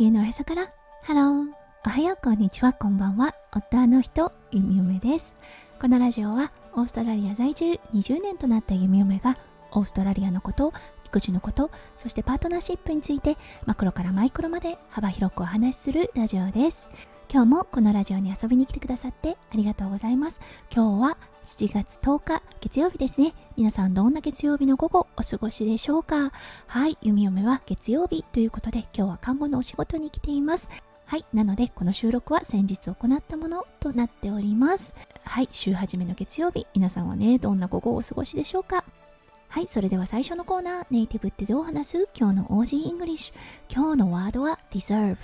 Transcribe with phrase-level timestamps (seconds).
[0.00, 0.72] 地球のへそから。
[1.02, 1.48] ハロー
[1.84, 2.72] おはようこんにちは。
[2.72, 3.34] こんばんは。
[3.52, 5.34] 夫の人ゆみおめです。
[5.78, 9.36] このラジオはオーストラリア在住20年となったゆみおめが
[9.72, 10.72] オーストラリアのこと
[11.04, 13.36] 育児のことそしてパートナーシップについて
[13.66, 16.88] マクロからマイクロまで幅広くお話しするラジオです。
[17.30, 20.40] 今日もこのラジオに遊びに来てくださってありがとうございます。
[20.74, 26.32] 今日は7月10日月曜日ですね皆さんどんな月曜日の午後お過ごしでしょうか？
[26.66, 30.68] はい弓嫁は月曜日ということで今日は看護のお仕事に来ています
[31.06, 38.84] はいなのでこの収録は先日行ったものとなっておりますはい週始めの月曜日皆さんはねどんな午後をお過ごしでしょうか？
[39.48, 42.08] はい、それでは最初のコーナー、ネイティブってどう話す？
[42.16, 43.74] 今日の Aussie English。
[43.74, 45.16] 今日のワードは deserve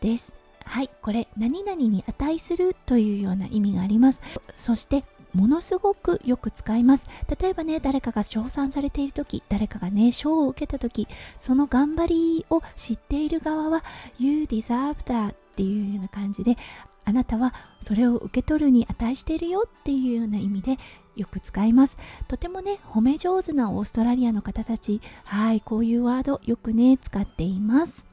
[0.00, 0.34] です。
[0.64, 4.20] はい、これ何々に値するというような意味があります。
[4.54, 5.02] そして
[5.32, 7.06] ものすごくよく使います。
[7.40, 11.08] 例えばね、誰かが称賛されている時、誰かがね、賞を受けた時、
[11.38, 13.84] その頑張りを知っている側は、
[14.18, 16.56] You deserve that っていうような感じで、
[17.04, 20.78] あなたはそれを受け取るに値しているよっていうような意味で
[21.16, 21.98] よく使います。
[22.28, 28.06] とてもね、褒め上手なオーストラリアの方たち、はい、こういうワードよくね、使っています。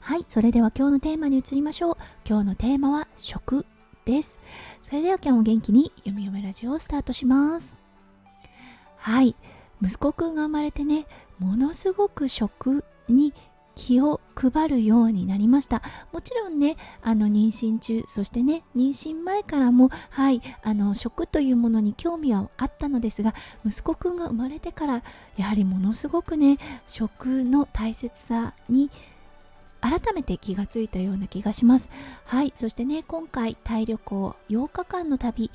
[0.00, 1.96] はい、それでは今日のテーマに移りましょう。
[2.26, 3.66] 今日のテーマは食
[4.04, 4.38] です。
[4.82, 7.78] それでは今日も元気に読み読めラジオをスタートします。
[8.96, 9.34] はい、
[9.82, 11.06] 息子くんが生まれてね、
[11.38, 13.34] ものすごく食に
[13.74, 23.34] 気を配るようになりましたもちろんねあの妊娠中そしてね妊娠前からもはいあの食というものに興味はあったのですが
[23.66, 25.02] 息子くんが生まれてから
[25.36, 28.90] やはりものすごくね食の大切さに
[29.84, 31.90] 改めて気がついたような気がします。
[32.24, 32.54] はい。
[32.56, 35.50] そしてね今回タイ旅行8日間の旅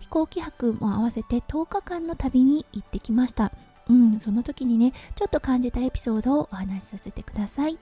[0.00, 3.52] 飛行機泊も合わせて10日間の旅に行ってきました。
[3.90, 4.20] うん。
[4.20, 7.78] その時にねちょっと感じたエピソードをお話しさせてください。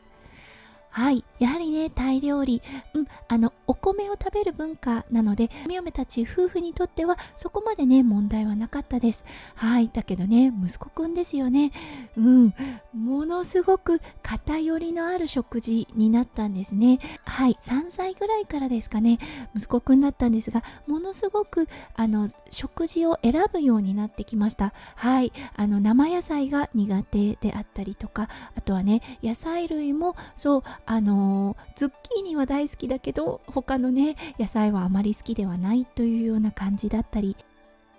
[0.93, 1.25] はい。
[1.39, 2.61] やはりね、タイ料理、
[2.93, 9.25] うん、あの、お米を食べる文化なので、み嫁たち夫婦にとってはそこまでね、問題はなかったです。
[9.55, 9.91] はい。
[9.91, 11.73] だけどね、息子くんですよね。
[12.19, 12.55] うん。
[12.93, 16.99] ものすごく偏りのある食事になったんですね。
[17.25, 17.57] はい。
[17.63, 19.19] 3歳ぐらいからですかね、
[19.57, 24.75] 息子くんだったんですが、ものすごく、あの、食事を選ぶようになってきました。
[24.97, 25.33] はい。
[25.57, 37.37] あの、生野菜が苦手であったりとか、あとはね、野菜類も、そう、あのズッキーニは大好きだけど他のね野菜はあまり好きではないというような感じだったり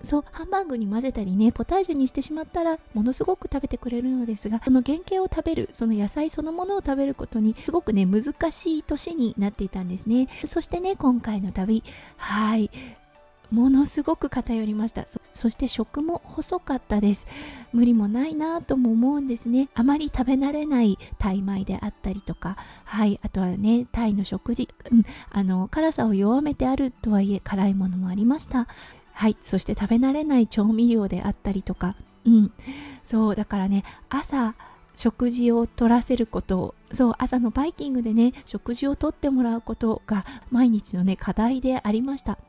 [0.04, 10.28] そうハンバーグに混ぜたりねポタージュにしてしまったらものすごく食べてくれるのですがその原型を食べるその野菜そのものを食べることにすごくね難しい年になっていたんですね。
[10.46, 11.84] そしてね今回の旅。
[12.18, 12.70] はい。
[13.54, 15.06] ものすごく偏りました。
[15.34, 17.28] そして食も細かったです。
[17.72, 19.70] 無理もないなとも思うんですね。
[19.76, 22.58] あまり食べ慣れないタイ米であったりとか。
[22.84, 23.20] はい。
[23.22, 28.68] あとはねタイの食事、うん、あの辛さを弱めてあるとはいえ辛いものもありました。
[29.12, 29.38] はい。
[29.44, 31.96] そして食べ慣れない調味料であったりとか。
[32.26, 32.52] うん。
[33.04, 33.36] そう。
[33.36, 34.56] だからね朝
[34.96, 36.58] 食事を取らせること。
[36.60, 37.14] をそう。
[37.20, 42.40] 朝のバイキングでね食事をとってもらうことが毎日のね課題でありました。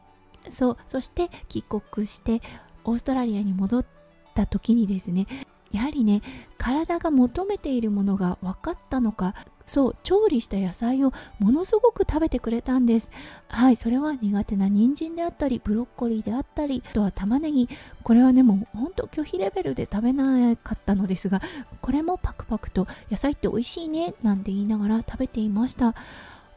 [0.50, 2.42] そうそして帰国して
[2.84, 3.86] オーストラリアに戻っ
[4.34, 5.26] た時にですね
[5.72, 6.22] やはりね
[6.56, 9.34] 体が求めているものが分かったのか
[9.66, 13.10] そう調理した野菜をものすごく食べてくれたんです。
[13.48, 17.68] はいそれは苦手な人参であったりブロッコリーであったりあとは玉ねぎ。
[18.02, 21.40] これはねもうほんと拒否レベルで食べなかったのですが
[21.80, 25.94] これもパクパクと野菜って美味しいねなんて言いながら食べていました。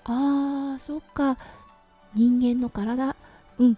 [0.03, 1.37] あーそっか。
[2.13, 3.15] 人間の体。
[3.59, 3.77] うん。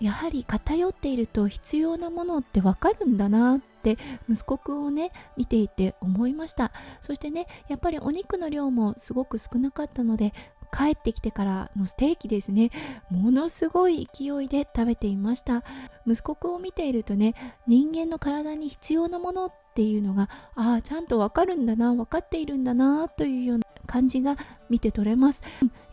[0.00, 3.98] やはり偏っていると必要なものってわかるんだなって
[4.30, 6.70] 息子くんをね見ていて思いました。
[7.00, 10.32] そしてねやっぱりお肉の量もすごく少なかったので
[10.70, 12.70] 帰ってきてからのステーキですね。
[13.10, 15.64] ものすごい勢いで食べていました。
[16.06, 17.34] 息子くんを見ているとね
[17.66, 24.36] 人間の体に必要なものってていうのがああちゃんとわかるんだな分かっているんだなというような感じが
[24.68, 25.40] 見て取れます。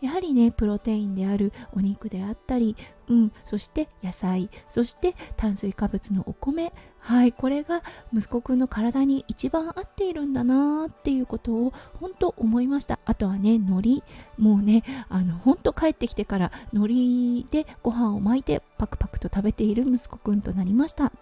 [0.00, 2.74] やはりねプロテインであるお肉であったり、
[3.08, 12.98] うん、そして野菜そして炭水化物のお米はいこれが息子くんの体に一番合っているんだなっていうことを本当思いました。
[13.04, 14.02] あとはね海苔。
[14.36, 21.12] もうねあの本当帰ってきてから海苔でご飯を巻いてパクパクと食べている息子くんとなりました。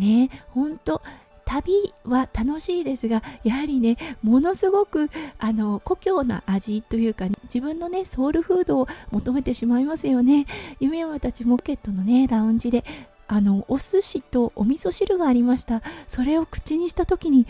[0.00, 1.02] ね本当
[1.44, 10.46] 旅は楽しいですがやはりねものすごくあの故郷な味というか、ね、自分のねソウルフードを求めてしまいますよね。
[10.78, 12.84] 夢山たちもポケットのねラウンジで
[13.26, 15.82] あのお寿司とお味噌汁がありました。
[16.06, 17.48] それを口にした時に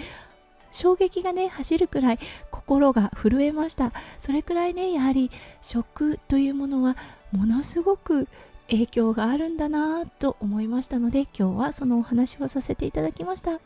[0.71, 2.19] 衝撃がね走るくらい
[2.51, 3.93] 心が震えました。
[4.19, 5.31] それくらいねやはり
[5.61, 6.97] 食というものは
[7.33, 8.29] ものすごく
[8.71, 13.61] 影響があるんだなと思いましたので今日はそのお話をさせていただきました。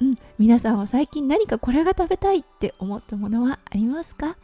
[0.00, 4.36] うん皆さんは最近何かこれが食べたいって思ったものはありますか？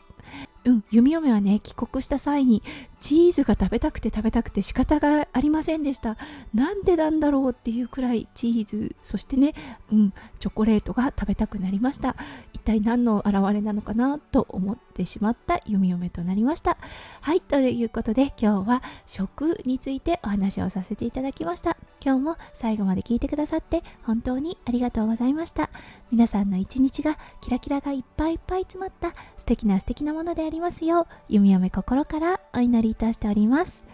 [0.64, 2.62] うん弓嫁はね帰国した際に
[3.00, 6.17] チーズが食べたくて食べたくて仕方がありませんでした。
[6.55, 9.55] なんでなんだろうっていうくらいチーズそしてね、
[9.93, 12.17] うん、チョコレートが食べたくなりました。
[12.52, 16.79] 一体何の表れなのかなと思ってしまった弓嫁となりました。
[17.20, 21.76] はいということで今日は食についてお話をさせていただきました。
[22.05, 25.70] 今日も最後まで聞いてくださって本当にありがとうございました。
[26.11, 29.12] 皆さんの一日がキラキラがいっぱいいっぱい詰まった
[29.46, 33.84] 素敵な素敵なものでありますよう弓嫁心からお祈りいたしております。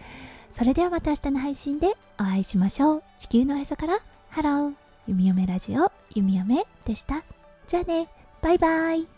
[0.49, 3.03] それではまた明日の配信でお会いしましょう。
[3.19, 3.99] 地球のへそから。
[4.29, 4.73] ハロー。
[5.07, 5.91] 弓嫁ラジオ。
[6.15, 7.23] 弓嫁でした。
[7.67, 8.07] じゃあね。
[8.41, 9.12] バイバイ。